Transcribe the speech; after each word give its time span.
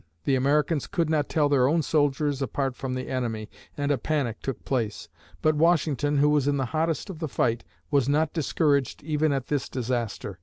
The 0.23 0.33
Americans 0.33 0.87
could 0.87 1.11
not 1.11 1.29
tell 1.29 1.47
their 1.47 1.67
own 1.67 1.83
soldiers 1.83 2.41
apart 2.41 2.75
from 2.75 2.95
the 2.95 3.07
enemy 3.07 3.51
and 3.77 3.91
a 3.91 3.99
panic 3.99 4.41
took 4.41 4.65
place. 4.65 5.07
But 5.43 5.53
Washington, 5.55 6.17
who 6.17 6.29
was 6.29 6.47
in 6.47 6.57
the 6.57 6.65
hottest 6.73 7.11
of 7.11 7.19
the 7.19 7.27
fight, 7.29 7.63
was 7.91 8.09
not 8.09 8.33
discouraged 8.33 9.03
even 9.03 9.31
at 9.31 9.45
this 9.45 9.69
disaster. 9.69 10.39